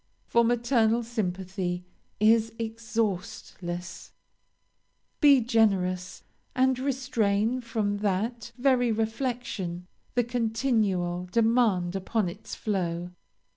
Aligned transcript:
For 0.25 0.43
maternal 0.43 1.03
sympathy 1.03 1.85
is 2.19 2.53
exhaustless; 2.57 4.13
be 5.19 5.41
generous, 5.41 6.23
and 6.55 6.79
restrain, 6.79 7.61
from 7.61 7.97
that 7.99 8.51
very 8.57 8.91
reflection, 8.91 9.85
the 10.15 10.23
continual 10.23 11.29
demand 11.31 11.95
upon 11.95 12.29
its 12.29 12.55
flow. 12.55 13.11